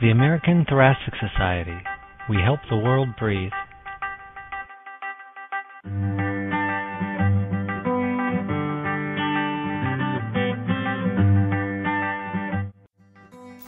[0.00, 1.76] The American Thoracic Society.
[2.30, 3.52] We help the world breathe.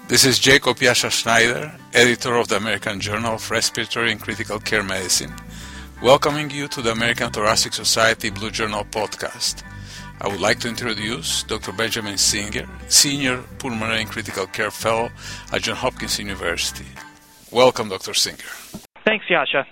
[0.08, 4.82] This is Jacob Yasha Schneider, editor of the American Journal of Respiratory and Critical Care
[4.82, 5.34] Medicine,
[6.02, 9.64] welcoming you to the American Thoracic Society Blue Journal podcast.
[10.22, 11.72] I would like to introduce Dr.
[11.72, 15.10] Benjamin Singer, Senior Pulmonary and Critical Care Fellow
[15.52, 16.86] at Johns Hopkins University.
[17.50, 18.14] Welcome, Dr.
[18.14, 18.52] Singer.
[19.04, 19.66] Thanks, Yasha.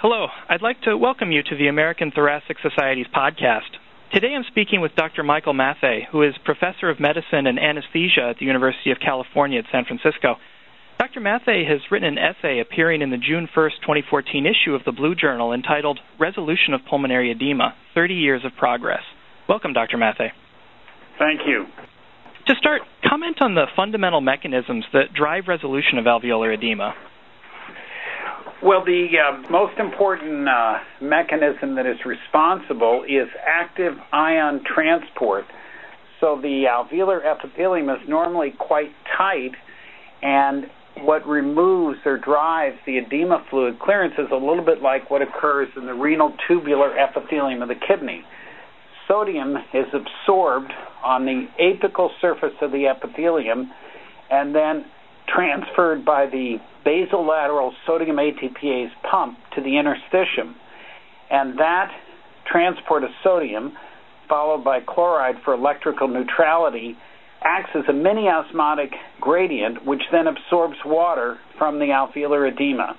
[0.00, 3.74] Hello, I'd like to welcome you to the American Thoracic Society's podcast.
[4.14, 5.24] Today I'm speaking with Dr.
[5.24, 9.64] Michael Matthay, who is professor of medicine and anesthesia at the University of California at
[9.72, 10.36] San Francisco.
[11.00, 11.18] Dr.
[11.20, 15.16] Matthay has written an essay appearing in the June 1, 2014 issue of the Blue
[15.16, 19.02] Journal entitled Resolution of Pulmonary Edema 30 Years of Progress.
[19.48, 19.96] Welcome, Dr.
[19.96, 20.28] Matthay.
[21.18, 21.64] Thank you.
[22.48, 26.94] To start, comment on the fundamental mechanisms that drive resolution of alveolar edema.
[28.62, 35.44] Well, the uh, most important uh, mechanism that is responsible is active ion transport.
[36.20, 39.52] So the alveolar epithelium is normally quite tight,
[40.20, 40.66] and
[40.98, 45.68] what removes or drives the edema fluid clearance is a little bit like what occurs
[45.76, 48.24] in the renal tubular epithelium of the kidney.
[49.08, 53.70] Sodium is absorbed on the apical surface of the epithelium
[54.30, 54.84] and then
[55.26, 60.54] transferred by the basolateral sodium ATPase pump to the interstitium.
[61.30, 61.90] And that
[62.50, 63.72] transport of sodium,
[64.28, 66.96] followed by chloride for electrical neutrality,
[67.42, 72.96] acts as a mini osmotic gradient, which then absorbs water from the alveolar edema.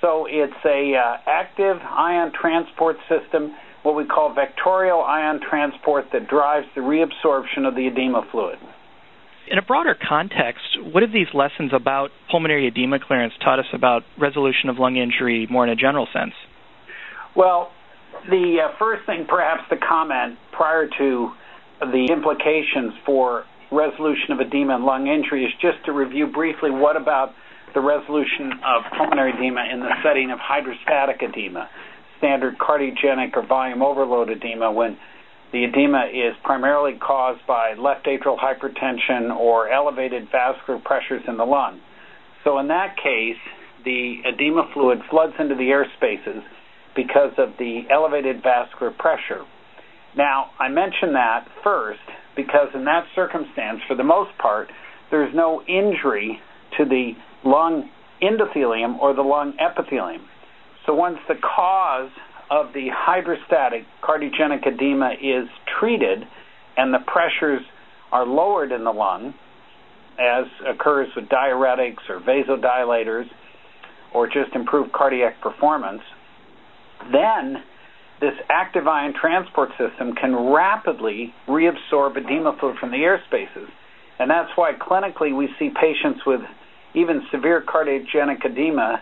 [0.00, 6.28] So it's a uh, active ion transport system, what we call vectorial ion transport, that
[6.28, 8.58] drives the reabsorption of the edema fluid.
[9.50, 14.02] In a broader context, what have these lessons about pulmonary edema clearance taught us about
[14.18, 16.34] resolution of lung injury more in a general sense?
[17.34, 17.72] Well,
[18.28, 21.32] the uh, first thing perhaps to comment prior to
[21.80, 26.96] the implications for resolution of edema and lung injury is just to review briefly what
[26.96, 27.32] about
[27.74, 31.68] the resolution of pulmonary edema in the setting of hydrostatic edema,
[32.20, 34.96] standard cardiogenic or volume overload edema when
[35.52, 41.44] the edema is primarily caused by left atrial hypertension or elevated vascular pressures in the
[41.44, 41.80] lung.
[42.44, 43.40] So in that case,
[43.84, 46.42] the edema fluid floods into the air spaces
[46.94, 49.44] because of the elevated vascular pressure.
[50.16, 52.00] Now, I mention that first
[52.36, 54.68] because in that circumstance, for the most part,
[55.10, 56.40] there's no injury
[56.78, 57.12] to the
[57.44, 57.90] lung
[58.22, 60.22] endothelium or the lung epithelium.
[60.90, 62.10] So once the cause
[62.50, 66.26] of the hydrostatic cardiogenic edema is treated
[66.76, 67.62] and the pressures
[68.10, 69.32] are lowered in the lung,
[70.18, 73.26] as occurs with diuretics or vasodilators
[74.12, 76.02] or just improved cardiac performance,
[77.12, 77.62] then
[78.20, 83.68] this active ion transport system can rapidly reabsorb edema fluid from the air spaces.
[84.18, 86.40] And that's why clinically we see patients with
[86.94, 89.00] even severe cardiogenic edema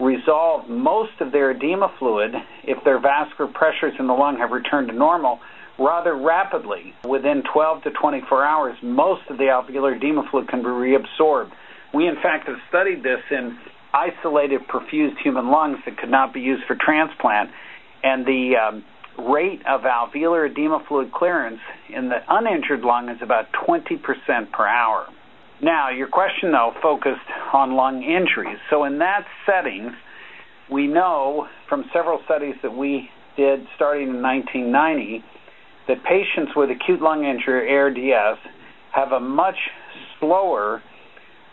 [0.00, 2.32] resolve most of their edema fluid
[2.64, 5.40] if their vascular pressures in the lung have returned to normal
[5.78, 6.94] rather rapidly.
[7.08, 11.52] Within 12 to 24 hours, most of the alveolar edema fluid can be reabsorbed.
[11.94, 13.58] We, in fact, have studied this in
[13.94, 17.50] isolated perfused human lungs that could not be used for transplant,
[18.02, 18.84] and the um,
[19.18, 25.06] rate of alveolar edema fluid clearance in the uninjured lung is about 20% per hour.
[25.60, 28.58] Now, your question, though, focused on lung injuries.
[28.70, 29.90] So, in that setting,
[30.70, 35.24] we know from several studies that we did starting in 1990
[35.88, 38.38] that patients with acute lung injury, ARDS,
[38.92, 39.56] have a much
[40.20, 40.82] slower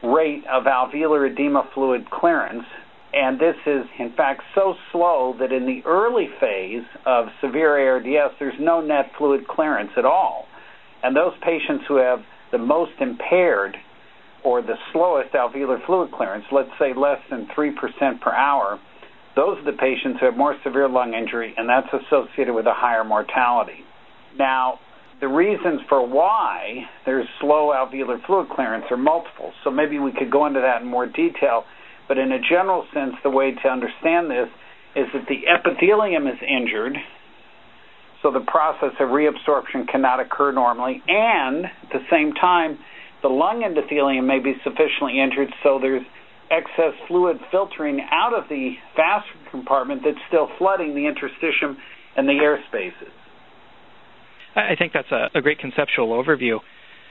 [0.03, 2.65] rate of alveolar edema fluid clearance.
[3.13, 8.35] And this is, in fact, so slow that in the early phase of severe ARDS,
[8.39, 10.45] there's no net fluid clearance at all.
[11.01, 12.19] And those patients who have
[12.51, 13.77] the most impaired
[14.45, 18.79] or the slowest alveolar fluid clearance, let's say less than 3% per hour,
[19.35, 22.73] those are the patients who have more severe lung injury, and that's associated with a
[22.73, 23.83] higher mortality.
[24.37, 24.79] Now,
[25.19, 30.31] the reasons for why there's slow alveolar fluid clearance are multiple, so maybe we could
[30.31, 31.63] go into that in more detail.
[32.07, 34.47] But in a general sense, the way to understand this
[34.95, 36.95] is that the epithelium is injured,
[38.21, 42.77] so the process of reabsorption cannot occur normally, and at the same time,
[43.25, 46.05] the lung endothelium may be sufficiently injured so there's
[46.51, 51.75] excess fluid filtering out of the vascular compartment that's still flooding the interstitium
[52.15, 53.09] and the air spaces.
[54.55, 56.59] I think that's a, a great conceptual overview.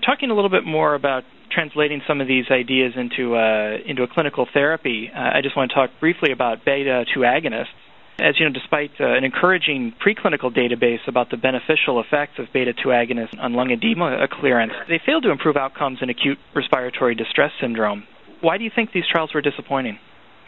[0.06, 4.08] Talking a little bit more about translating some of these ideas into uh, into a
[4.08, 7.74] clinical therapy, uh, I just want to talk briefly about beta 2 agonists.
[8.18, 12.72] As you know, despite uh, an encouraging preclinical database about the beneficial effects of beta
[12.72, 17.50] 2 agonists on lung edema clearance, they failed to improve outcomes in acute respiratory distress
[17.60, 18.04] syndrome.
[18.40, 19.98] Why do you think these trials were disappointing?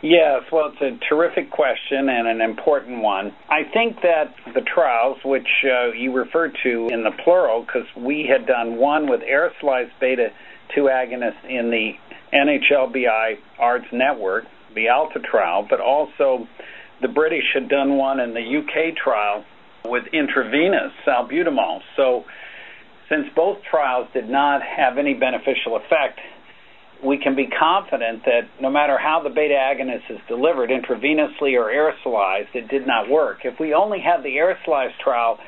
[0.03, 3.35] Yes, well, it's a terrific question and an important one.
[3.49, 8.29] I think that the trials, which uh, you referred to in the plural, because we
[8.31, 10.29] had done one with aerosolized beta
[10.75, 11.93] 2 agonists in the
[12.33, 16.47] NHLBI ARDS network, the ALTA trial, but also
[17.01, 19.45] the British had done one in the UK trial
[19.85, 21.81] with intravenous salbutamol.
[21.97, 22.25] So,
[23.09, 26.19] since both trials did not have any beneficial effect,
[27.05, 31.71] we can be confident that no matter how the beta agonist is delivered, intravenously or
[31.71, 33.45] aerosolized, it did not work.
[33.45, 35.39] If we only had the aerosolized trial,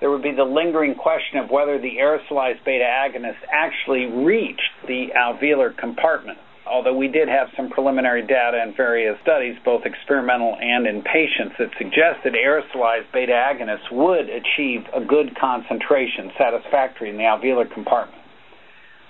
[0.00, 5.08] there would be the lingering question of whether the aerosolized beta agonist actually reached the
[5.16, 6.38] alveolar compartment.
[6.66, 11.54] Although we did have some preliminary data in various studies, both experimental and in patients,
[11.58, 18.22] that suggested aerosolized beta agonists would achieve a good concentration, satisfactory in the alveolar compartment.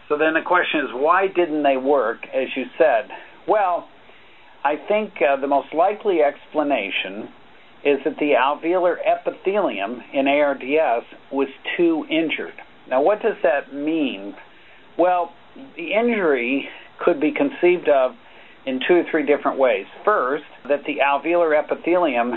[0.08, 3.08] So then the question is, why didn't they work, as you said?
[3.48, 3.88] Well,
[4.64, 7.28] I think uh, the most likely explanation
[7.84, 12.54] is that the alveolar epithelium in ARDS was too injured.
[12.88, 14.34] Now, what does that mean?
[14.98, 15.32] Well,
[15.76, 16.68] the injury
[16.98, 18.12] could be conceived of
[18.66, 19.86] in two or three different ways.
[20.04, 22.32] First, that the alveolar epithelium,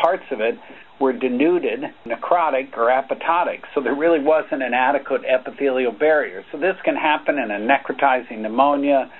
[0.00, 0.54] parts of it,
[0.98, 6.42] were denuded, necrotic, or apoptotic, so there really wasn't an adequate epithelial barrier.
[6.50, 9.10] So this can happen in a necrotizing pneumonia,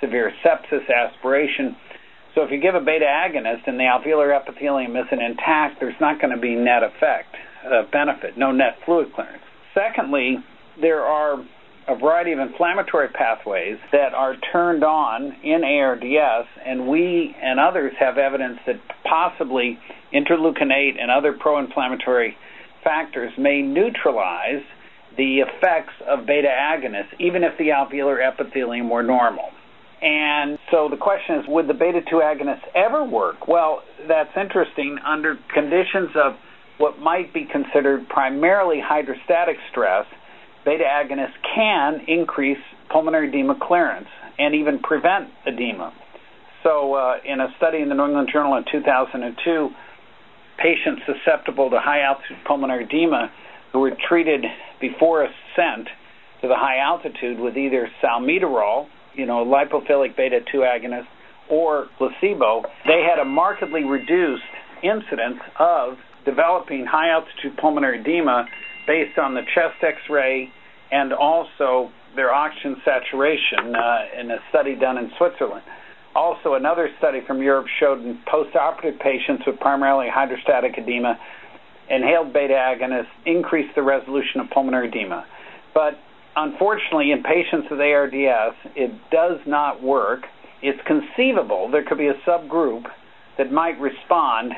[0.00, 1.76] severe sepsis, aspiration.
[2.34, 6.20] So if you give a beta agonist and the alveolar epithelium isn't intact, there's not
[6.20, 7.34] going to be net effect,
[7.64, 9.42] uh, benefit, no net fluid clearance.
[9.74, 10.38] Secondly,
[10.80, 11.44] there are
[11.90, 17.92] a variety of inflammatory pathways that are turned on in ARDS, and we and others
[17.98, 19.76] have evidence that possibly
[20.14, 22.36] interleukin 8 and other pro inflammatory
[22.84, 24.62] factors may neutralize
[25.16, 29.50] the effects of beta agonists, even if the alveolar epithelium were normal.
[30.00, 33.48] And so the question is would the beta 2 agonists ever work?
[33.48, 36.34] Well, that's interesting under conditions of
[36.78, 40.06] what might be considered primarily hydrostatic stress
[40.64, 42.58] beta agonists can increase
[42.90, 44.08] pulmonary edema clearance
[44.38, 45.92] and even prevent edema.
[46.62, 49.70] So, uh, in a study in the New England Journal in 2002,
[50.58, 53.30] patients susceptible to high altitude pulmonary edema
[53.72, 54.44] who were treated
[54.80, 55.88] before ascent
[56.42, 61.06] to the high altitude with either salmeterol, you know, lipophilic beta 2 agonist,
[61.50, 64.42] or placebo, they had a markedly reduced
[64.82, 68.46] incidence of developing high altitude pulmonary edema
[68.90, 70.50] based on the chest X-ray
[70.90, 75.62] and also their oxygen saturation uh, in a study done in Switzerland.
[76.16, 81.16] Also, another study from Europe showed in postoperative patients with primarily hydrostatic edema,
[81.88, 85.24] inhaled beta agonists increased the resolution of pulmonary edema.
[85.72, 85.94] But
[86.34, 90.22] unfortunately, in patients with ARDS, it does not work.
[90.62, 92.86] It's conceivable there could be a subgroup
[93.40, 94.52] that might respond,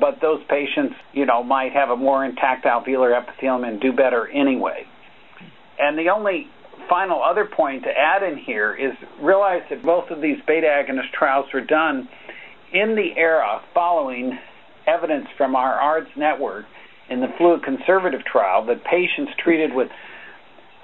[0.00, 4.26] but those patients, you know, might have a more intact alveolar epithelium and do better
[4.26, 4.86] anyway.
[5.78, 6.48] And the only
[6.88, 11.12] final other point to add in here is realize that both of these beta agonist
[11.12, 12.08] trials were done
[12.72, 14.38] in the era following
[14.86, 16.64] evidence from our ARDS network
[17.10, 19.90] in the fluid conservative trial that patients treated with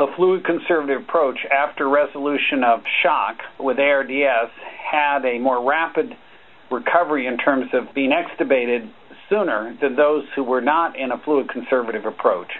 [0.00, 4.50] a fluid conservative approach after resolution of shock with ARDS
[4.92, 6.14] had a more rapid
[6.70, 8.90] recovery in terms of being extubated
[9.28, 12.52] sooner than those who were not in a fluid conservative approach.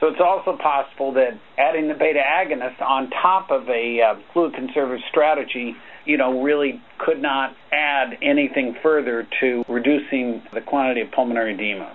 [0.00, 4.54] So it's also possible that adding the beta agonist on top of a uh, fluid
[4.54, 5.74] conservative strategy,
[6.04, 11.92] you know, really could not add anything further to reducing the quantity of pulmonary edema.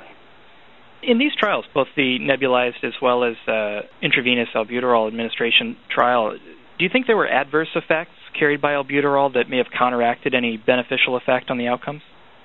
[1.02, 6.38] In these trials, both the nebulized as well as uh, intravenous albuterol administration trial,
[6.78, 10.58] do you think there were adverse effects carried by albuterol that may have counteracted any
[10.58, 12.02] beneficial effect on the outcomes?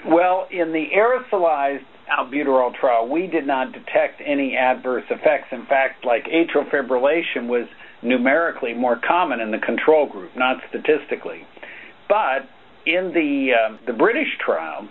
[0.07, 5.49] Well, in the aerosolized albuterol trial, we did not detect any adverse effects.
[5.53, 7.67] In fact, like atrial fibrillation was
[8.03, 11.43] numerically more common in the control group, not statistically.
[12.09, 12.49] But
[12.87, 14.89] in the uh, the British trial,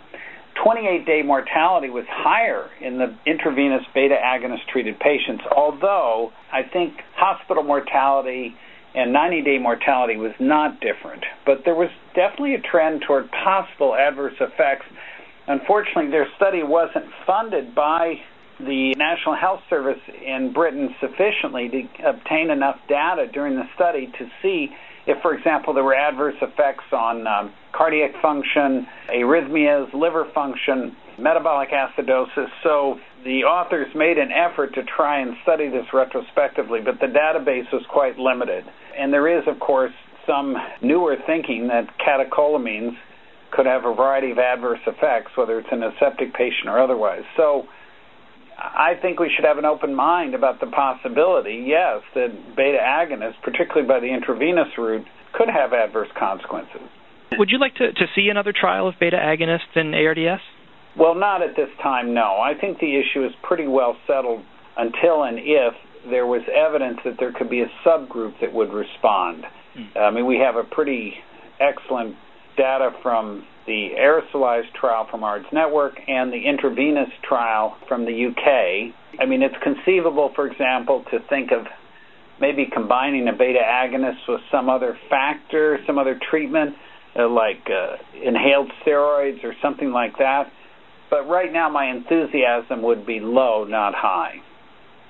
[0.64, 7.64] 28-day mortality was higher in the intravenous beta agonist treated patients, although I think hospital
[7.64, 8.56] mortality
[8.98, 11.24] and 90-day mortality was not different.
[11.46, 14.86] But there was definitely a trend toward possible adverse effects
[15.48, 18.16] Unfortunately, their study wasn't funded by
[18.60, 24.30] the National Health Service in Britain sufficiently to obtain enough data during the study to
[24.42, 24.70] see
[25.06, 31.70] if, for example, there were adverse effects on um, cardiac function, arrhythmias, liver function, metabolic
[31.70, 32.50] acidosis.
[32.62, 37.68] So the authors made an effort to try and study this retrospectively, but the database
[37.74, 38.64] was quite limited.
[38.98, 39.92] And there is, of course,
[40.26, 42.96] some newer thinking that catecholamines
[43.52, 47.24] could have a variety of adverse effects, whether it's in a septic patient or otherwise.
[47.36, 47.68] So
[48.58, 53.44] I think we should have an open mind about the possibility, yes, that beta agonists,
[53.44, 56.88] particularly by the intravenous route, could have adverse consequences.
[57.38, 60.42] Would you like to, to see another trial of beta agonists in ARDS?
[60.98, 62.40] Well, not at this time, no.
[62.40, 64.44] I think the issue is pretty well settled
[64.76, 65.74] until and if
[66.10, 69.44] there was evidence that there could be a subgroup that would respond.
[69.78, 69.98] Mm.
[69.98, 71.14] I mean, we have a pretty
[71.60, 72.16] excellent
[72.56, 78.94] data from the aerosolized trial from ARDS Network and the intravenous trial from the UK.
[79.20, 81.68] I mean, it's conceivable, for example, to think of
[82.40, 86.76] maybe combining a beta agonist with some other factor, some other treatment,
[87.18, 90.52] uh, like uh, inhaled steroids or something like that.
[91.10, 94.36] But right now, my enthusiasm would be low, not high.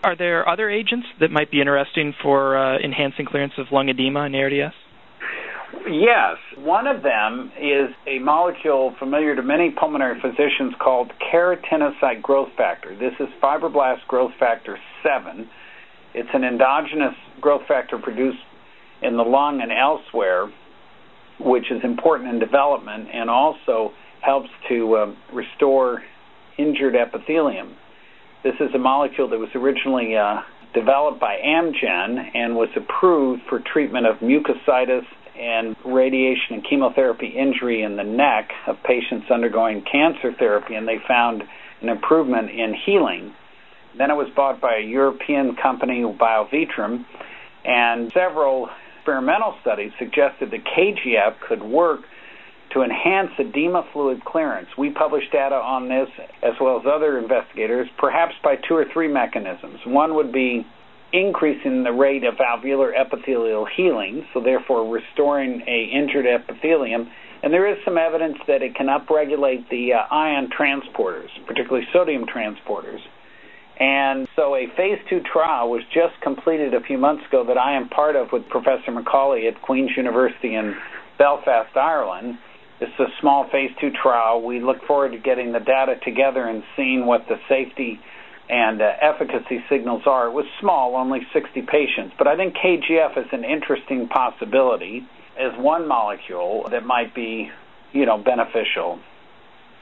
[0.04, 4.26] Are there other agents that might be interesting for uh, enhancing clearance of lung edema
[4.26, 4.74] in ARDS?
[5.90, 6.38] Yes.
[6.58, 12.96] One of them is a molecule familiar to many pulmonary physicians called keratinocyte growth factor.
[12.96, 15.50] This is fibroblast growth factor 7.
[16.14, 18.40] It's an endogenous growth factor produced
[19.02, 20.52] in the lung and elsewhere,
[21.40, 26.04] which is important in development and also helps to uh, restore
[26.58, 27.76] injured epithelium.
[28.44, 30.42] This is a molecule that was originally uh,
[30.74, 35.06] developed by Amgen and was approved for treatment of mucositis
[35.38, 40.98] and radiation and chemotherapy injury in the neck of patients undergoing cancer therapy, and they
[41.08, 41.44] found
[41.82, 43.34] an improvement in healing.
[43.98, 47.06] Then it was bought by a European company, BioVitrum,
[47.66, 52.02] and several experimental studies suggested that KGF could work
[52.74, 54.68] to enhance edema fluid clearance.
[54.78, 56.10] We published data on this,
[56.44, 59.80] as well as other investigators, perhaps by two or three mechanisms.
[59.86, 60.66] One would be
[61.14, 67.10] increasing the rate of alveolar epithelial healing, so therefore restoring a injured epithelium.
[67.44, 72.26] And there is some evidence that it can upregulate the uh, ion transporters, particularly sodium
[72.26, 73.00] transporters.
[73.80, 77.78] And so a phase two trial was just completed a few months ago that I
[77.78, 80.76] am part of with Professor McAuley at Queen's University in
[81.20, 82.40] Belfast, Ireland.
[82.80, 84.42] It's a small phase two trial.
[84.42, 88.00] We look forward to getting the data together and seeing what the safety
[88.50, 90.28] and uh, efficacy signals are.
[90.28, 95.06] It was small, only 60 patients, but I think KGF is an interesting possibility
[95.38, 97.50] as one molecule that might be,
[97.92, 99.00] you know, beneficial.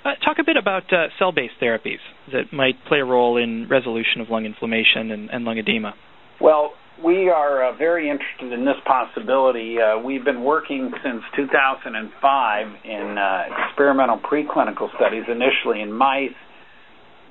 [0.04, 2.00] Uh, talk a bit about uh, cell-based therapies
[2.32, 5.94] that might play a role in resolution of lung inflammation and, and lung edema.
[6.40, 6.74] Well,
[7.04, 9.78] we are uh, very interested in this possibility.
[9.80, 16.30] Uh, we've been working since 2005 in uh, experimental preclinical studies, initially in mice,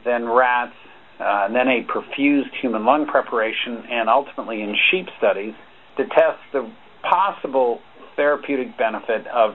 [0.05, 0.75] then rats,
[1.19, 5.55] uh, then a perfused human lung preparation, and ultimately in sheep studies
[5.97, 6.71] to test the
[7.03, 7.81] possible
[8.17, 9.55] therapeutic benefit of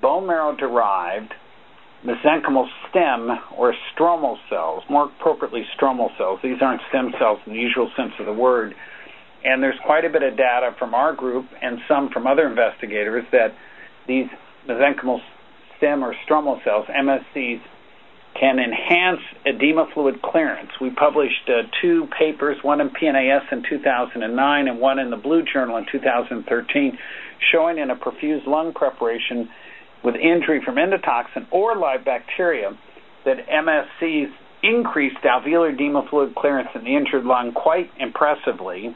[0.00, 1.32] bone marrow derived
[2.04, 6.38] mesenchymal stem or stromal cells, more appropriately stromal cells.
[6.42, 8.74] These aren't stem cells in the usual sense of the word.
[9.44, 13.24] And there's quite a bit of data from our group and some from other investigators
[13.32, 13.54] that
[14.08, 14.26] these
[14.68, 15.20] mesenchymal
[15.76, 17.60] stem or stromal cells, MSCs,
[18.38, 20.70] can enhance edema fluid clearance.
[20.80, 25.42] We published uh, two papers, one in PNAS in 2009 and one in the Blue
[25.44, 26.98] Journal in 2013,
[27.52, 29.48] showing in a perfused lung preparation
[30.02, 32.76] with injury from endotoxin or live bacteria
[33.24, 34.32] that MSCs
[34.62, 38.94] increased alveolar edema fluid clearance in the injured lung quite impressively.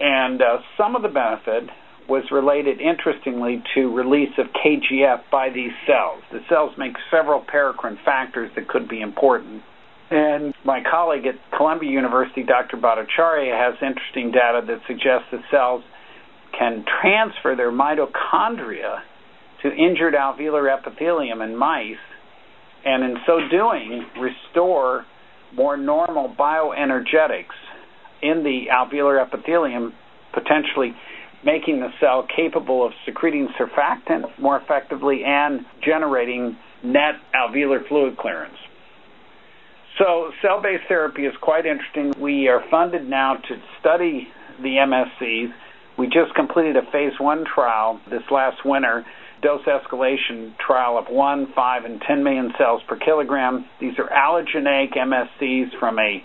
[0.00, 1.70] And uh, some of the benefit
[2.08, 6.22] was related, interestingly, to release of KGF by these cells.
[6.32, 9.62] The cells make several paracrine factors that could be important.
[10.10, 12.78] And my colleague at Columbia University, Dr.
[12.78, 15.82] Bhattacharya, has interesting data that suggests that cells
[16.58, 19.00] can transfer their mitochondria
[19.62, 21.96] to injured alveolar epithelium in mice,
[22.86, 25.04] and in so doing, restore
[25.54, 27.58] more normal bioenergetics
[28.22, 29.92] in the alveolar epithelium,
[30.32, 30.94] potentially
[31.44, 38.56] making the cell capable of secreting surfactant more effectively and generating net alveolar fluid clearance.
[39.98, 42.14] So, cell based therapy is quite interesting.
[42.20, 44.28] We are funded now to study
[44.62, 45.52] the MSCs.
[45.98, 49.04] We just completed a phase one trial this last winter,
[49.42, 53.66] dose escalation trial of 1, 5, and 10 million cells per kilogram.
[53.80, 56.22] These are allogeneic MSCs from a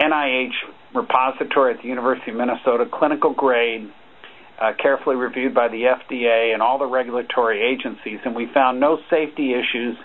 [0.00, 0.52] NIH
[0.94, 3.90] repository at the University of Minnesota, clinical grade
[4.60, 8.98] uh, carefully reviewed by the FDA and all the regulatory agencies, and we found no
[9.10, 9.96] safety issues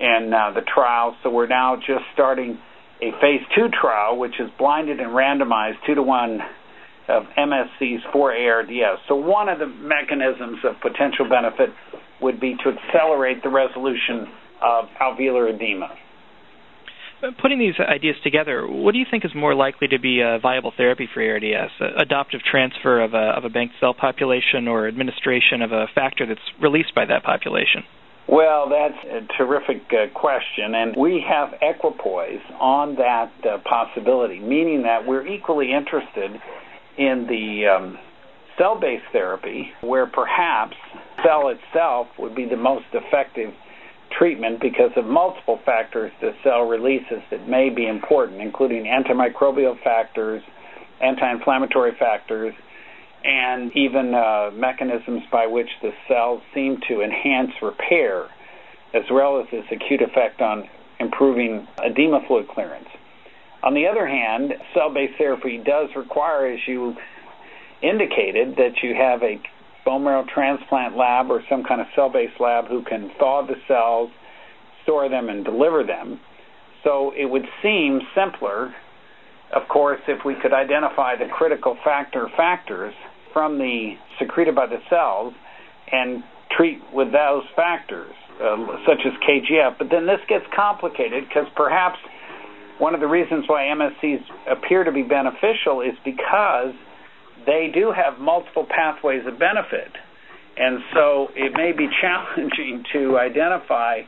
[0.00, 1.16] in uh, the trial.
[1.22, 2.58] So we're now just starting
[3.02, 6.40] a phase two trial, which is blinded and randomized two to one
[7.08, 9.00] of MSCs for ARDS.
[9.08, 11.70] So one of the mechanisms of potential benefit
[12.20, 14.28] would be to accelerate the resolution
[14.60, 15.90] of alveolar edema.
[17.42, 20.72] Putting these ideas together, what do you think is more likely to be a viable
[20.76, 21.72] therapy for ARDS?
[21.98, 26.40] Adoptive transfer of a, of a banked cell population or administration of a factor that's
[26.62, 27.82] released by that population?
[28.28, 34.82] Well, that's a terrific uh, question, and we have equipoise on that uh, possibility, meaning
[34.82, 36.38] that we're equally interested
[36.98, 37.98] in the um,
[38.58, 40.76] cell based therapy, where perhaps
[41.24, 43.54] cell itself would be the most effective
[44.10, 50.42] treatment because of multiple factors the cell releases that may be important, including antimicrobial factors,
[51.00, 52.54] anti inflammatory factors,
[53.24, 58.28] and even uh, mechanisms by which the cells seem to enhance repair,
[58.94, 60.68] as well as this acute effect on
[61.00, 62.88] improving edema fluid clearance.
[63.62, 66.96] On the other hand, cell based therapy does require, as you
[67.82, 69.40] indicated, that you have a
[69.88, 73.54] bone marrow transplant lab or some kind of cell based lab who can thaw the
[73.66, 74.10] cells,
[74.82, 76.20] store them, and deliver them.
[76.84, 78.74] So it would seem simpler,
[79.56, 82.92] of course, if we could identify the critical factor factors
[83.32, 85.32] from the secreted by the cells
[85.90, 86.22] and
[86.54, 89.78] treat with those factors, um, such as KGF.
[89.78, 91.96] But then this gets complicated because perhaps
[92.76, 94.20] one of the reasons why MSCs
[94.52, 96.74] appear to be beneficial is because
[97.48, 99.88] they do have multiple pathways of benefit.
[100.58, 104.02] And so it may be challenging to identify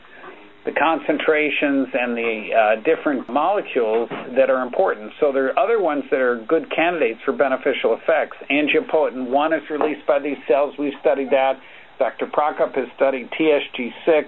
[0.63, 5.11] the concentrations and the uh, different molecules that are important.
[5.19, 8.37] So there are other ones that are good candidates for beneficial effects.
[8.45, 10.75] Angiopoietin 1 is released by these cells.
[10.77, 11.57] We've studied that.
[11.97, 12.27] Dr.
[12.31, 14.25] Prockop has studied TSG6,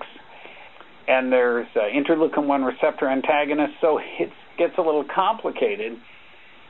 [1.08, 3.78] and there's uh, interleukin 1 receptor antagonists.
[3.80, 6.00] So it gets a little complicated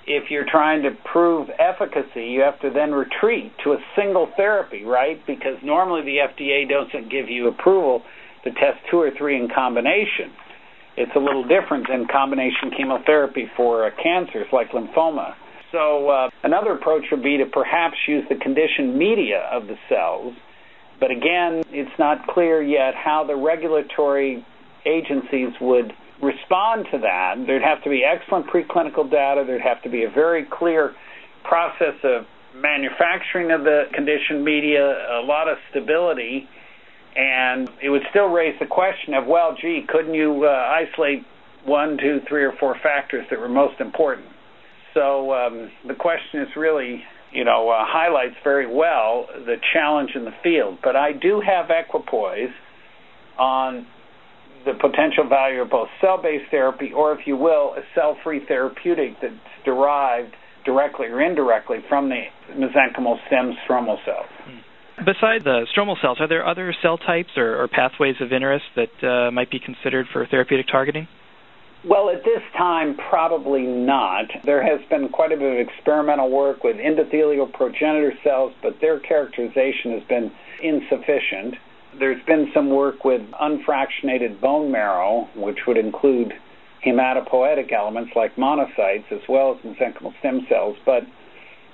[0.06, 4.84] if you're trying to prove efficacy, you have to then retreat to a single therapy,
[4.84, 5.20] right?
[5.26, 8.04] Because normally the FDA doesn't give you approval
[8.44, 10.32] to test two or three in combination.
[10.98, 15.36] It's a little different than combination chemotherapy for uh, cancers like lymphoma.
[15.72, 20.36] So uh, another approach would be to perhaps use the conditioned media of the cells.
[21.00, 24.46] But again, it's not clear yet how the regulatory
[24.86, 29.44] agencies would respond to that, there'd have to be excellent preclinical data.
[29.46, 30.94] There'd have to be a very clear
[31.44, 34.84] process of manufacturing of the conditioned media,
[35.20, 36.48] a lot of stability,
[37.16, 41.26] and it would still raise the question of, well, gee, couldn't you uh, isolate
[41.66, 44.28] one, two, three, or four factors that were most important?
[44.94, 50.26] So um, the question is really, you know, uh, highlights very well the challenge in
[50.26, 50.80] the field.
[50.84, 52.54] But I do have equipoise
[53.38, 53.88] on
[54.66, 59.34] the potential value of both cell-based therapy or, if you will, a cell-free therapeutic that's
[59.66, 64.28] derived directly or indirectly from the mesenchymal stem stromal cells.
[64.98, 69.04] Besides the stromal cells, are there other cell types or, or pathways of interest that
[69.04, 71.08] uh, might be considered for therapeutic targeting?
[71.86, 74.26] Well, at this time, probably not.
[74.46, 79.00] There has been quite a bit of experimental work with endothelial progenitor cells, but their
[79.00, 81.56] characterization has been insufficient.
[82.00, 86.34] There's been some work with unfractionated bone marrow, which would include
[86.86, 91.04] hematopoietic elements like monocytes as well as mesenchymal stem cells, but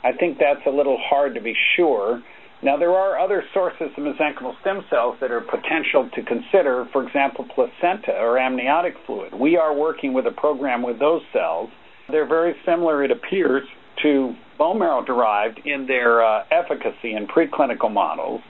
[0.04, 2.22] I think that's a little hard to be sure.
[2.62, 7.06] Now, there are other sources of mesenchymal stem cells that are potential to consider, for
[7.06, 9.34] example, placenta or amniotic fluid.
[9.34, 11.70] We are working with a program with those cells.
[12.10, 13.64] They're very similar, it appears,
[14.04, 18.42] to bone marrow derived in their uh, efficacy in preclinical models.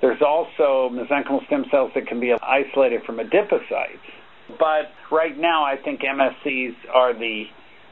[0.00, 4.04] There's also mesenchymal stem cells that can be isolated from adipocytes.
[4.58, 7.44] But right now, I think MSCs are the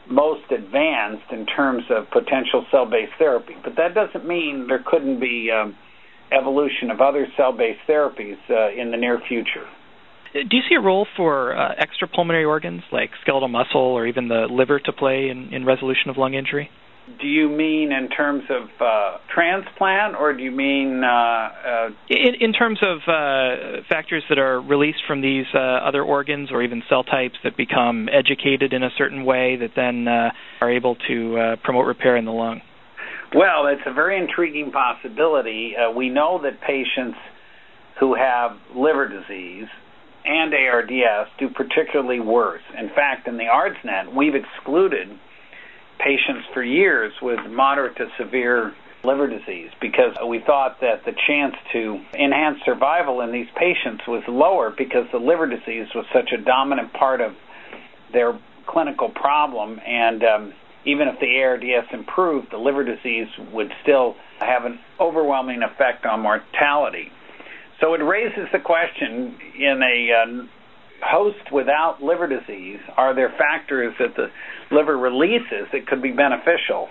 [0.08, 3.54] most advanced in terms of potential cell based therapy.
[3.62, 5.76] But that doesn't mean there couldn't be um,
[6.32, 9.66] evolution of other cell based therapies uh, in the near future.
[10.32, 14.46] Do you see a role for uh, extrapulmonary organs like skeletal muscle or even the
[14.50, 16.70] liver to play in, in resolution of lung injury?
[17.20, 22.34] Do you mean in terms of uh, transplant, or do you mean uh, uh, in,
[22.40, 26.82] in, terms of uh, factors that are released from these uh, other organs, or even
[26.88, 31.56] cell types that become educated in a certain way that then uh, are able to
[31.62, 32.60] promote repair in the lung?
[33.34, 35.74] Well, it's a very intriguing possibility.
[35.94, 37.18] we know that patients
[38.00, 39.68] who have liver disease
[40.24, 42.62] and ARDS do particularly worse.
[42.76, 45.08] In fact, in the ARDSNet, we've excluded
[46.06, 51.54] patients for years with moderate to severe liver disease because we thought that the chance
[51.72, 56.40] to enhance survival in these patients was lower because the liver disease was such a
[56.42, 57.32] dominant part of
[58.12, 60.52] their clinical problem and um,
[60.84, 66.20] even if the ARDS improved, the liver disease would still have an overwhelming effect on
[66.20, 67.10] mortality.
[67.80, 70.46] So it raises the question in a uh,
[71.02, 74.30] host without liver disease, are there factors that the
[74.70, 76.88] liver releases that could be beneficial?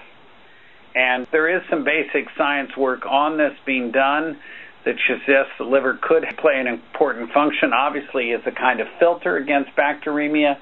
[0.95, 4.39] And there is some basic science work on this being done
[4.85, 9.35] that suggests the liver could play an important function, obviously, as a kind of filter
[9.35, 10.55] against bacteremia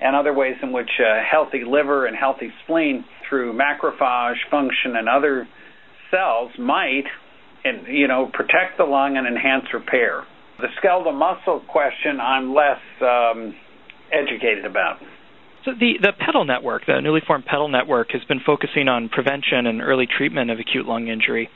[0.00, 5.08] and other ways in which a healthy liver and healthy spleen through macrophage function and
[5.08, 5.48] other
[6.10, 7.04] cells might
[7.64, 10.24] and you know protect the lung and enhance repair.
[10.58, 13.54] The skeletal muscle question I'm less um,
[14.12, 14.98] educated about.
[15.64, 19.66] So the the PETAL network, the newly formed PETAL network, has been focusing on prevention
[19.66, 21.48] and early treatment of acute lung injury.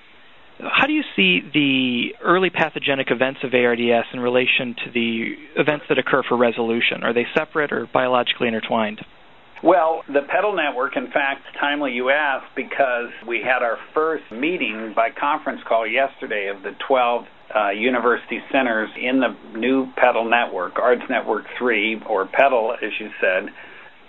[0.61, 5.87] How do you see the early pathogenic events of ARDS in relation to the events
[5.89, 7.03] that occur for resolution?
[7.03, 9.01] Are they separate or biologically intertwined?
[9.63, 14.93] Well, the PETAL network, in fact, timely you asked because we had our first meeting
[14.95, 20.79] by conference call yesterday of the 12 uh, university centers in the new PETAL network,
[20.79, 23.49] ARDS Network 3, or PETAL, as you said.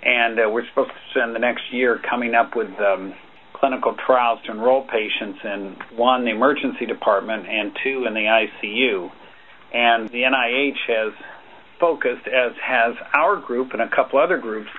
[0.02, 3.14] And uh, we're supposed to spend the next year coming up with um,
[3.54, 9.10] clinical trials to enroll patients in one, the emergency department, and two, in the ICU.
[9.72, 11.12] And the NIH has
[11.80, 14.70] focused, as has our group and a couple other groups,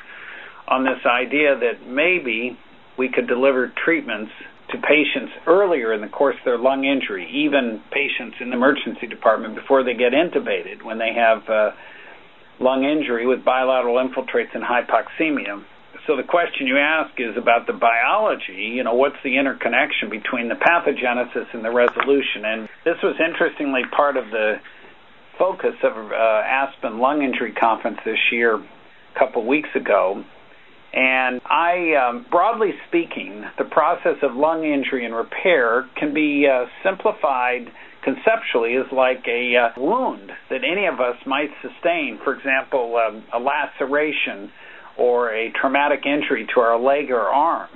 [0.67, 2.58] on this idea that maybe
[2.97, 4.32] we could deliver treatments
[4.71, 9.08] to patients earlier in the course of their lung injury, even patients in the emergency
[9.08, 11.71] department before they get intubated when they have uh,
[12.60, 15.63] lung injury with bilateral infiltrates and hypoxemia
[16.08, 18.73] so the question you ask is about the biology.
[18.78, 22.45] You know, what's the interconnection between the pathogenesis and the resolution?
[22.45, 24.56] And this was interestingly part of the
[25.39, 30.23] focus of uh, Aspen Lung Injury Conference this year, a couple weeks ago.
[30.93, 36.65] And I, um, broadly speaking, the process of lung injury and repair can be uh,
[36.84, 37.67] simplified
[38.04, 42.19] conceptually as like a uh, wound that any of us might sustain.
[42.24, 44.52] For example, um, a laceration
[44.98, 47.69] or a traumatic injury to our leg or arm,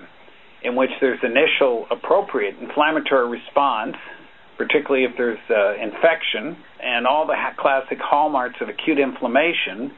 [0.63, 3.95] in which there's initial appropriate inflammatory response,
[4.57, 9.91] particularly if there's uh, infection, and all the classic hallmarks of acute inflammation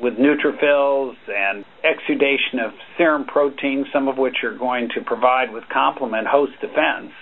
[0.00, 5.64] with neutrophils and exudation of serum proteins, some of which are going to provide with
[5.72, 7.12] complement host defense.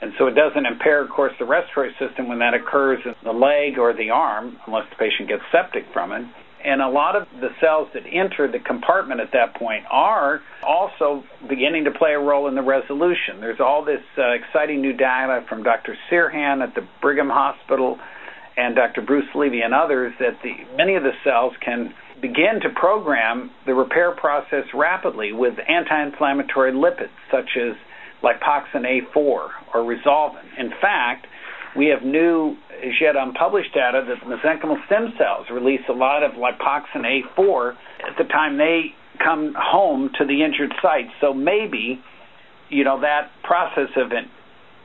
[0.00, 3.32] And so it doesn't impair, of course, the respiratory system when that occurs in the
[3.32, 6.26] leg or the arm, unless the patient gets septic from it
[6.64, 11.22] and a lot of the cells that enter the compartment at that point are also
[11.46, 13.40] beginning to play a role in the resolution.
[13.40, 15.94] There's all this uh, exciting new data from Dr.
[16.10, 17.98] Serhan at the Brigham Hospital
[18.56, 19.02] and Dr.
[19.02, 23.74] Bruce Levy and others that the, many of the cells can begin to program the
[23.74, 27.74] repair process rapidly with anti-inflammatory lipids such as
[28.22, 30.44] lipoxin A4 or resolvin.
[30.58, 31.26] In fact,
[31.76, 36.32] we have new, as yet unpublished data that mesenchymal stem cells release a lot of
[36.32, 37.74] lipoxin A4
[38.08, 41.06] at the time they come home to the injured site.
[41.20, 42.00] So maybe,
[42.68, 44.12] you know, that process of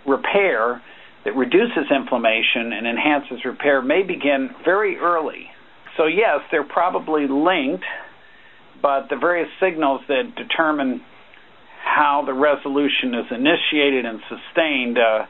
[0.06, 0.82] repair
[1.26, 5.48] that reduces inflammation and enhances repair may begin very early.
[5.98, 7.84] So, yes, they're probably linked,
[8.82, 11.02] but the various signals that determine
[11.84, 14.98] how the resolution is initiated and sustained.
[14.98, 15.26] Uh,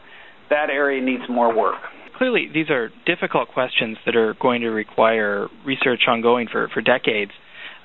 [0.49, 1.79] that area needs more work.
[2.17, 7.31] Clearly, these are difficult questions that are going to require research ongoing for, for decades.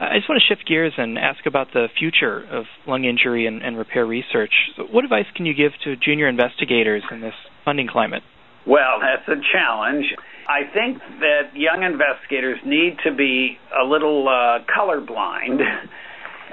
[0.01, 3.63] I just want to shift gears and ask about the future of lung injury and,
[3.63, 4.53] and repair research.
[4.77, 8.23] So what advice can you give to junior investigators in this funding climate?
[8.67, 10.07] Well, that's a challenge.
[10.49, 15.61] I think that young investigators need to be a little uh, colorblind,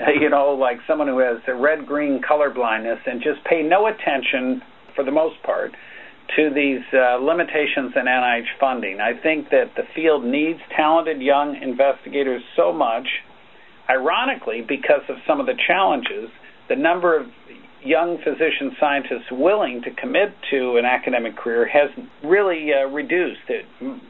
[0.21, 3.87] you know, like someone who has a red green color blindness, and just pay no
[3.87, 4.61] attention,
[4.95, 5.71] for the most part,
[6.35, 8.99] to these uh, limitations in NIH funding.
[9.01, 13.07] I think that the field needs talented young investigators so much.
[13.91, 16.29] Ironically, because of some of the challenges,
[16.69, 17.27] the number of
[17.83, 21.89] young physician scientists willing to commit to an academic career has
[22.23, 23.41] really uh, reduced.
[23.49, 23.65] It,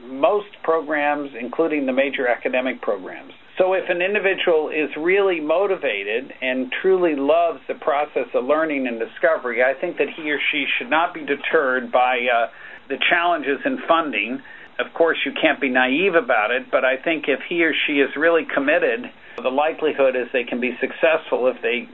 [0.05, 6.71] most programs, including the major academic programs, so if an individual is really motivated and
[6.81, 10.89] truly loves the process of learning and discovery, I think that he or she should
[10.89, 12.47] not be deterred by uh,
[12.87, 14.41] the challenges in funding.
[14.79, 17.99] Of course, you can't be naive about it, but I think if he or she
[17.99, 19.05] is really committed,
[19.37, 21.87] the likelihood is they can be successful if they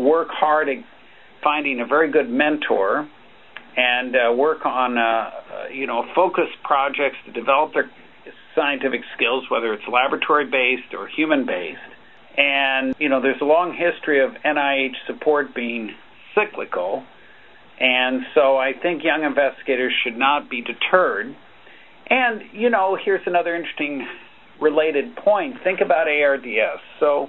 [0.00, 0.84] work hard at
[1.42, 3.08] finding a very good mentor
[3.76, 7.90] and uh, work on uh, uh, you know focused projects to develop their
[8.54, 11.78] scientific skills, whether it's laboratory based or human based.
[12.36, 15.94] And you know, there's a long history of NIH support being
[16.34, 17.04] cyclical,
[17.78, 21.34] and so I think young investigators should not be deterred.
[22.08, 24.06] And you know, here's another interesting
[24.60, 25.56] related point.
[25.62, 26.80] Think about ARDS.
[27.00, 27.28] So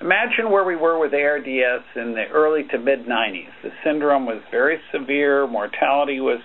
[0.00, 3.50] imagine where we were with ARDS in the early to mid 90s.
[3.62, 6.40] The syndrome was very severe, mortality was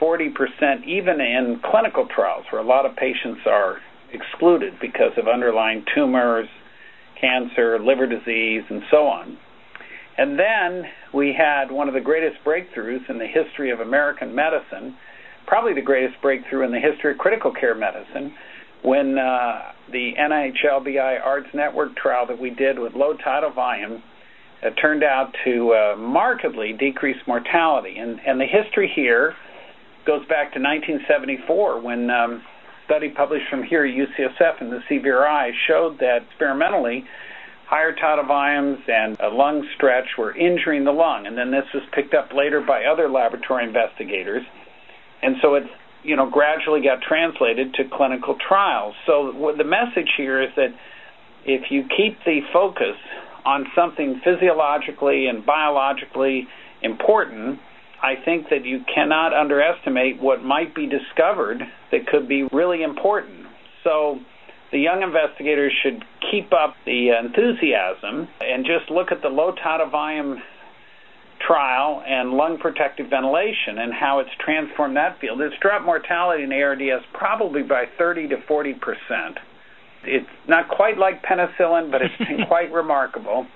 [0.00, 3.78] 40%, even in clinical trials where a lot of patients are
[4.12, 6.48] excluded because of underlying tumors,
[7.20, 9.38] cancer, liver disease, and so on.
[10.18, 14.96] And then we had one of the greatest breakthroughs in the history of American medicine,
[15.46, 18.34] probably the greatest breakthrough in the history of critical care medicine,
[18.82, 24.02] when uh, the NIH ARDS Network trial that we did with low tidal volume
[24.62, 27.96] uh, turned out to uh, markedly decrease mortality.
[27.98, 29.34] And, and the history here
[30.04, 32.42] goes back to 1974 when um,
[32.84, 37.04] study published from here at UCSF in the CVRI showed that experimentally
[37.66, 41.26] higher tidal volumes and a lung stretch were injuring the lung.
[41.26, 44.42] And then this was picked up later by other laboratory investigators.
[45.22, 45.64] And so it,
[46.02, 48.94] you know, gradually got translated to clinical trials.
[49.06, 50.74] So the message here is that
[51.44, 52.96] if you keep the focus
[53.44, 56.48] on something physiologically and biologically
[56.82, 57.58] important,
[58.02, 63.46] I think that you cannot underestimate what might be discovered that could be really important.
[63.84, 64.18] So
[64.72, 69.90] the young investigators should keep up the enthusiasm and just look at the low tidal
[69.90, 70.42] volume
[71.46, 75.40] trial and lung protective ventilation and how it's transformed that field.
[75.40, 79.38] It's dropped mortality in ARDS probably by 30 to 40 percent.
[80.04, 83.46] It's not quite like penicillin, but it's been quite remarkable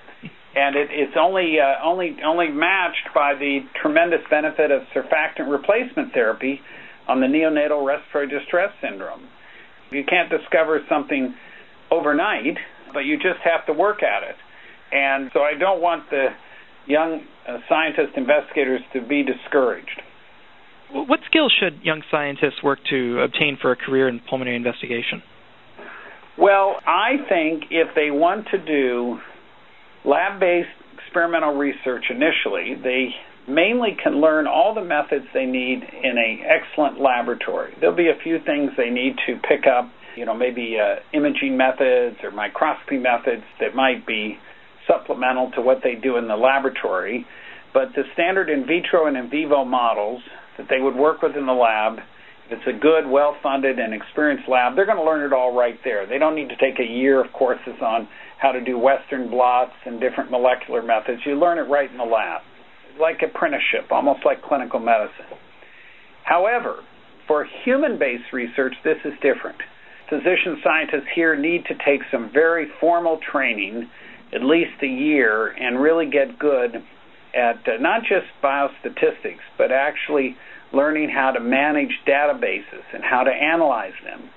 [0.56, 6.14] and it, it's only uh, only only matched by the tremendous benefit of surfactant replacement
[6.14, 6.60] therapy
[7.06, 9.28] on the neonatal respiratory distress syndrome.
[9.92, 11.34] You can't discover something
[11.90, 12.56] overnight,
[12.92, 14.34] but you just have to work at it.
[14.90, 16.28] And so I don't want the
[16.86, 20.02] young uh, scientist investigators to be discouraged.
[20.92, 25.22] What skills should young scientists work to obtain for a career in pulmonary investigation?
[26.38, 29.18] Well, I think if they want to do
[30.04, 33.08] lab based experimental research initially, they
[33.48, 37.74] mainly can learn all the methods they need in an excellent laboratory.
[37.80, 41.56] There'll be a few things they need to pick up, you know, maybe uh, imaging
[41.56, 44.38] methods or microscopy methods that might be
[44.86, 47.26] supplemental to what they do in the laboratory.
[47.72, 50.22] But the standard in vitro and in vivo models
[50.56, 51.98] that they would work with in the lab,
[52.48, 55.52] if it's a good, well funded, and experienced lab, they're going to learn it all
[55.52, 56.06] right there.
[56.06, 59.72] They don't need to take a year of courses on how to do Western blots
[59.84, 61.22] and different molecular methods.
[61.26, 62.42] You learn it right in the lab,
[63.00, 65.26] like apprenticeship, almost like clinical medicine.
[66.24, 66.82] However,
[67.26, 69.58] for human based research, this is different.
[70.08, 73.88] Physician scientists here need to take some very formal training,
[74.32, 76.82] at least a year, and really get good
[77.34, 80.36] at uh, not just biostatistics, but actually
[80.72, 84.28] learning how to manage databases and how to analyze them.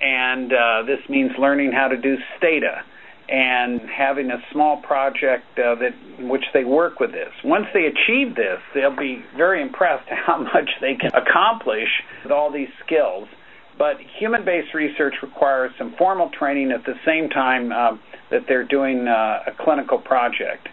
[0.00, 2.82] And uh, this means learning how to do Stata
[3.28, 7.30] and having a small project uh, that in which they work with this.
[7.44, 11.88] Once they achieve this, they'll be very impressed how much they can accomplish
[12.22, 13.28] with all these skills.
[13.82, 17.98] But human-based research requires some formal training at the same time uh,
[18.30, 20.68] that they're doing uh, a clinical project.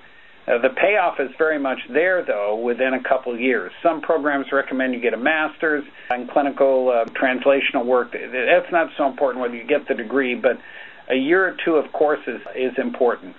[0.48, 3.72] Uh, the payoff is very much there, though, within a couple years.
[3.82, 8.12] Some programs recommend you get a master's in clinical uh, translational work.
[8.12, 10.60] That's not so important whether you get the degree, but
[11.10, 13.36] a year or two of courses is important.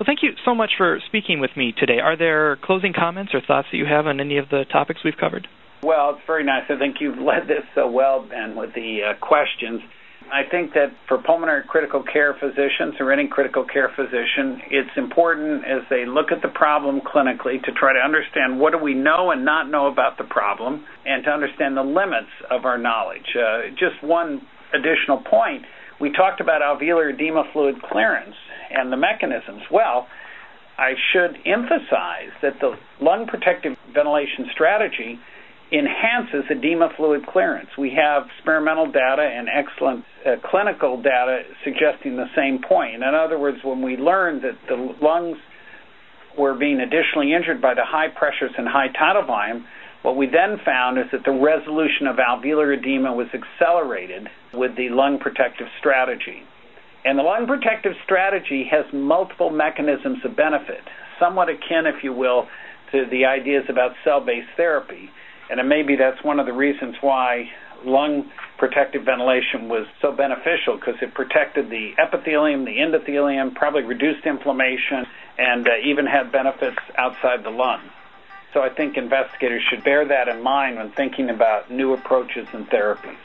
[0.00, 2.00] Well, thank you so much for speaking with me today.
[2.02, 5.16] Are there closing comments or thoughts that you have on any of the topics we've
[5.16, 5.46] covered?
[5.84, 6.64] Well, it's very nice.
[6.70, 9.82] I think you've led this so well, Ben, with the uh, questions.
[10.32, 15.64] I think that for pulmonary critical care physicians or any critical care physician, it's important
[15.68, 19.30] as they look at the problem clinically to try to understand what do we know
[19.32, 23.36] and not know about the problem and to understand the limits of our knowledge.
[23.36, 24.40] Uh, just one
[24.72, 25.62] additional point
[26.00, 28.34] we talked about alveolar edema fluid clearance
[28.70, 29.62] and the mechanisms.
[29.70, 30.06] Well,
[30.76, 35.18] I should emphasize that the lung protective ventilation strategy
[35.78, 37.68] enhances edema fluid clearance.
[37.76, 43.02] We have experimental data and excellent uh, clinical data suggesting the same point.
[43.02, 45.38] In other words, when we learned that the lungs
[46.38, 49.64] were being additionally injured by the high pressures and high tidal volume,
[50.02, 54.90] what we then found is that the resolution of alveolar edema was accelerated with the
[54.90, 56.42] lung protective strategy.
[57.04, 60.82] And the lung protective strategy has multiple mechanisms of benefit.
[61.18, 62.48] somewhat akin, if you will,
[62.92, 65.10] to the ideas about cell based therapy.
[65.50, 67.50] And maybe that's one of the reasons why
[67.84, 74.24] lung protective ventilation was so beneficial because it protected the epithelium, the endothelium, probably reduced
[74.26, 75.06] inflammation,
[75.38, 77.80] and uh, even had benefits outside the lung.
[78.52, 82.68] So I think investigators should bear that in mind when thinking about new approaches and
[82.70, 83.18] therapies.